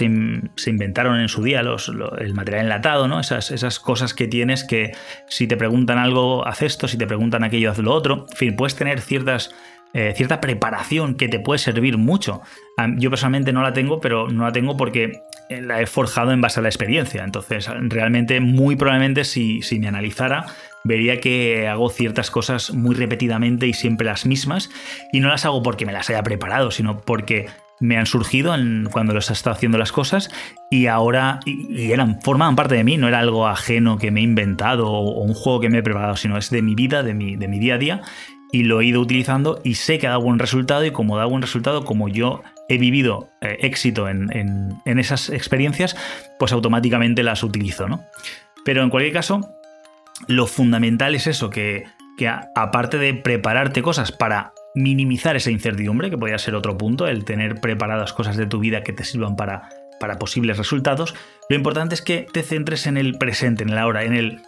[0.65, 3.19] inventaron en su día los, el material enlatado, ¿no?
[3.19, 4.93] Esas, esas cosas que tienes que
[5.27, 8.27] si te preguntan algo, haz esto, si te preguntan aquello, haz lo otro.
[8.29, 9.53] En fin, puedes tener ciertas
[9.93, 12.41] eh, cierta preparación que te puede servir mucho.
[12.97, 16.41] Yo personalmente no la tengo, pero no la tengo porque eh, la he forjado en
[16.41, 17.23] base a la experiencia.
[17.23, 20.45] Entonces, realmente, muy probablemente, si, si me analizara,
[20.83, 24.69] vería que hago ciertas cosas muy repetidamente y siempre las mismas.
[25.11, 27.47] Y no las hago porque me las haya preparado, sino porque
[27.81, 28.55] me han surgido
[28.91, 30.29] cuando los he estado haciendo las cosas
[30.69, 34.23] y ahora y, eran, formaban parte de mí, no era algo ajeno que me he
[34.23, 37.35] inventado o, un juego que me he preparado, sino es de mi vida, de mi,
[37.35, 38.01] de mi día a día
[38.51, 41.41] y lo he ido utilizando y sé que dado buen resultado y como da buen
[41.41, 45.95] resultado, como yo he vivido eh, éxito en, esas experiencias,
[46.37, 48.05] pues automáticamente las utilizo, ¿no?
[48.63, 49.41] Pero en cualquier caso,
[50.27, 51.85] lo fundamental es eso, que,
[52.17, 57.25] que aparte de prepararte cosas para minimizar esa incertidumbre, que podría ser otro punto, el
[57.25, 61.15] tener preparadas cosas de tu vida que te sirvan para, para posibles resultados,
[61.49, 64.41] lo importante es que te centres en el presente, en el ahora, en el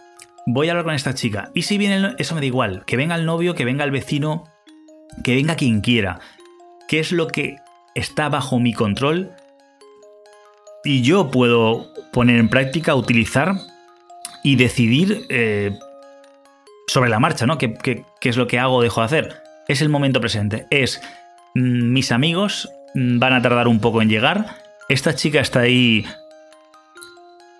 [0.46, 1.50] voy a hablar con esta chica.
[1.54, 4.44] Y si viene, eso me da igual, que venga el novio, que venga el vecino,
[5.22, 6.20] que venga quien quiera.
[6.88, 7.56] ¿Qué es lo que
[7.94, 9.32] está bajo mi control?
[10.84, 13.54] Y yo puedo poner en práctica, utilizar
[14.42, 15.78] y decidir eh,
[16.86, 17.56] sobre la marcha, ¿no?
[17.56, 19.42] ¿Qué, ¿Qué, es lo que hago o dejo de hacer?
[19.66, 20.66] Es el momento presente.
[20.70, 21.00] Es
[21.54, 24.56] mm, mis amigos mm, van a tardar un poco en llegar.
[24.90, 26.04] Esta chica está ahí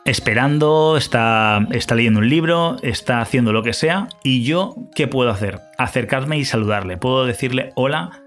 [0.04, 4.08] esperando, está, está leyendo un libro, está haciendo lo que sea.
[4.22, 5.60] ¿Y yo qué puedo hacer?
[5.78, 6.96] Acercarme y saludarle.
[6.96, 8.22] Puedo decirle, hola,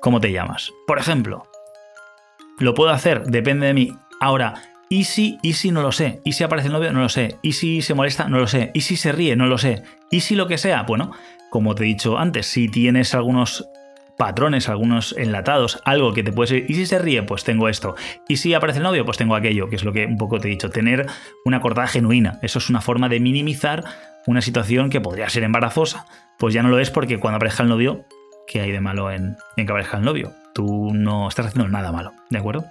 [0.00, 0.70] ¿cómo te llamas?
[0.86, 1.44] Por ejemplo.
[2.58, 3.24] ¿Lo puedo hacer?
[3.24, 3.92] Depende de mí.
[4.20, 4.54] Ahora,
[4.88, 6.20] ¿y si, y si no lo sé?
[6.24, 6.92] ¿Y si aparece el novio?
[6.92, 7.38] No lo sé.
[7.40, 8.28] ¿Y si se molesta?
[8.28, 8.70] No lo sé.
[8.74, 9.36] ¿Y si se ríe?
[9.36, 9.82] No lo sé.
[10.10, 10.82] ¿Y si lo que sea?
[10.82, 11.12] Bueno,
[11.50, 13.68] como te he dicho antes, si tienes algunos
[14.18, 16.70] patrones, algunos enlatados, algo que te puede ser.
[16.70, 17.94] Y si se ríe, pues tengo esto.
[18.28, 20.48] Y si aparece el novio, pues tengo aquello, que es lo que un poco te
[20.48, 20.68] he dicho.
[20.68, 21.06] Tener
[21.44, 22.38] una cortada genuina.
[22.42, 23.84] Eso es una forma de minimizar
[24.26, 26.04] una situación que podría ser embarazosa.
[26.38, 28.04] Pues ya no lo es porque cuando aparezca el novio,
[28.46, 30.32] ¿qué hay de malo en, en que aparezca el novio?
[30.52, 32.64] Tú no estás haciendo nada malo, ¿de acuerdo?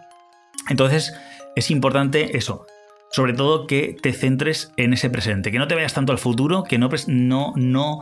[0.70, 1.16] Entonces,
[1.56, 2.66] es importante eso.
[3.10, 6.64] Sobre todo que te centres en ese presente, que no te vayas tanto al futuro,
[6.64, 8.02] que no, no, no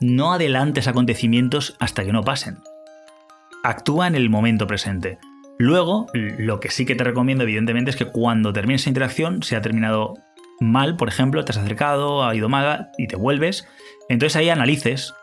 [0.00, 2.58] no adelantes acontecimientos hasta que no pasen.
[3.62, 5.18] Actúa en el momento presente.
[5.58, 9.56] Luego, lo que sí que te recomiendo, evidentemente, es que cuando termines esa interacción, se
[9.56, 10.14] ha terminado
[10.60, 13.66] mal, por ejemplo, te has acercado, ha ido mal y te vuelves,
[14.08, 15.14] entonces ahí analices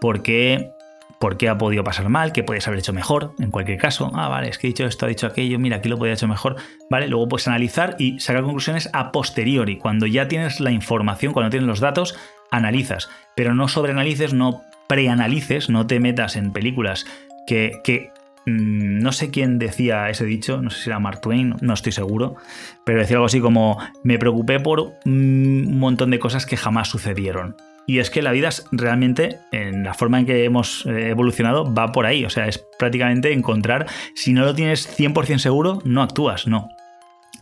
[0.00, 0.70] por qué,
[1.18, 4.10] por qué ha podido pasar mal, qué puedes haber hecho mejor, en cualquier caso.
[4.14, 6.18] Ah, vale, es que he dicho esto, ha dicho aquello, mira, aquí lo podía haber
[6.18, 6.56] hecho mejor.
[6.90, 11.50] Vale, luego puedes analizar y sacar conclusiones a posteriori, cuando ya tienes la información, cuando
[11.50, 12.16] tienes los datos,
[12.50, 17.06] analizas, pero no sobreanalices, no preanalices, no te metas en películas
[17.46, 18.10] que, que
[18.46, 21.92] mm, no sé quién decía ese dicho, no sé si era Mark Twain, no estoy
[21.92, 22.36] seguro,
[22.84, 27.56] pero decía algo así como me preocupé por un montón de cosas que jamás sucedieron.
[27.88, 31.92] Y es que la vida realmente, en la forma en que hemos eh, evolucionado, va
[31.92, 32.24] por ahí.
[32.24, 36.68] O sea, es prácticamente encontrar, si no lo tienes 100% seguro, no actúas, no.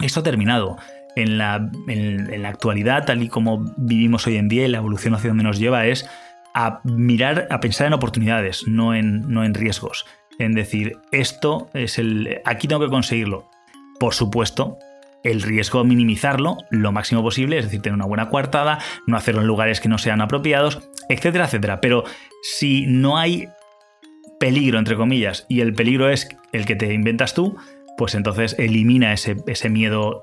[0.00, 0.76] Esto ha terminado
[1.16, 5.14] en la, en, la actualidad, tal y como vivimos hoy en día y la evolución
[5.14, 6.09] hacia donde nos lleva, es
[6.55, 10.07] a mirar, a pensar en oportunidades, no en, no en riesgos.
[10.38, 12.40] En decir, esto es el.
[12.44, 13.48] Aquí tengo que conseguirlo.
[14.00, 14.79] Por supuesto,
[15.22, 19.46] el riesgo minimizarlo lo máximo posible, es decir, tener una buena coartada, no hacerlo en
[19.46, 21.81] lugares que no sean apropiados, etcétera, etcétera.
[21.81, 22.05] Pero
[22.42, 23.48] si no hay
[24.38, 27.57] peligro, entre comillas, y el peligro es el que te inventas tú,
[27.96, 30.22] pues entonces elimina ese, ese miedo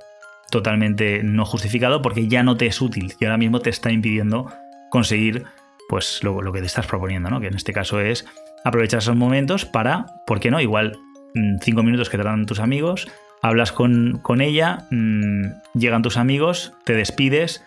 [0.52, 4.52] totalmente no justificado porque ya no te es útil y ahora mismo te está impidiendo
[4.92, 5.46] conseguir
[5.90, 7.42] pues lo, que te estás proponiendo, ¿no?
[7.42, 8.26] Que en este caso es
[8.64, 10.62] aprovechar esos momentos para, ¿por qué no?
[10.62, 10.98] Igual
[11.34, 13.08] mm, cinco minutos que te dan tus amigos,
[13.42, 17.64] hablas con, con ella, mmm, llegan tus amigos, te despides,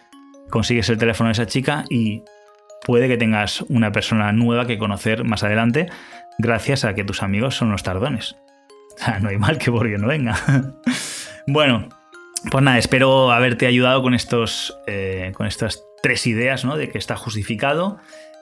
[0.51, 2.23] consigues el teléfono de esa chica y
[2.85, 5.89] puede que tengas una persona nueva que conocer más adelante
[6.39, 8.37] gracias a que tus amigos son los tardones.
[9.21, 10.37] No hay mal que por no venga.
[11.49, 11.89] bueno,
[12.51, 16.77] pues nada, espero haberte ayudado con, estos, eh, con estas tres ideas, ¿no?
[16.77, 17.99] De que está justificado,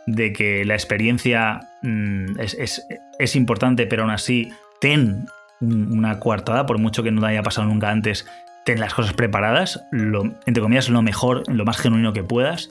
[0.06, 5.26] de que la experiencia mm, es, importante, pero aún así ten
[5.60, 8.26] una coartada, por mucho que no te haya pasado nunca antes,
[8.64, 12.68] ten las cosas preparadas, lo, entre comillas, lo mejor, lo más genuino que puedas.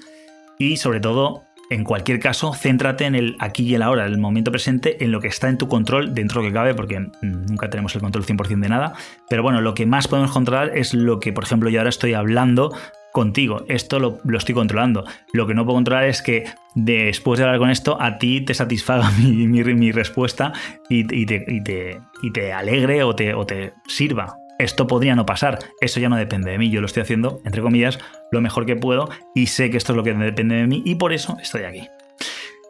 [0.57, 4.51] Y sobre todo, en cualquier caso, céntrate en el aquí y el ahora, el momento
[4.51, 7.69] presente, en lo que está en tu control dentro de lo que cabe, porque nunca
[7.69, 8.93] tenemos el control 100% de nada.
[9.29, 12.13] Pero bueno, lo que más podemos controlar es lo que, por ejemplo, yo ahora estoy
[12.13, 12.73] hablando
[13.13, 13.63] contigo.
[13.69, 15.05] Esto lo, estoy controlando.
[15.31, 16.43] Lo que no puedo controlar es que
[16.75, 20.51] después de hablar con esto, a ti te satisfaga mi, mi, respuesta
[20.89, 25.25] y, te, y, te, y, te, alegre o te, o te sirva esto podría no
[25.25, 25.59] pasar.
[25.79, 26.69] Eso ya no depende de mí.
[26.69, 27.99] Yo lo estoy haciendo, entre comillas,
[28.31, 30.95] lo mejor que puedo y sé que esto es lo que depende de mí y
[30.95, 31.87] por eso estoy aquí.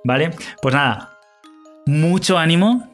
[0.04, 0.32] ¿Vale?
[0.62, 1.12] Pues nada,
[1.86, 2.90] mucho ánimo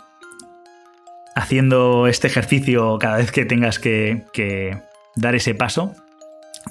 [1.36, 4.82] haciendo este ejercicio cada vez que tengas que,
[5.16, 5.94] dar ese paso.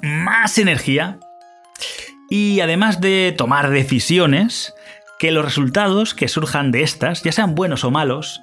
[0.03, 1.19] Más energía.
[2.29, 4.75] Y además de tomar decisiones,
[5.19, 8.43] que los resultados que surjan de estas, ya sean buenos o malos,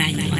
[0.00, 0.39] Raya.